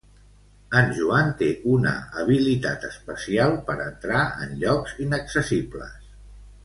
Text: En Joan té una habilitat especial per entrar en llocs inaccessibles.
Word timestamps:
En 0.79 0.87
Joan 0.99 1.27
té 1.41 1.49
una 1.73 1.91
habilitat 2.21 2.87
especial 2.89 3.53
per 3.69 3.77
entrar 3.85 4.25
en 4.47 4.57
llocs 4.65 4.97
inaccessibles. 5.07 6.13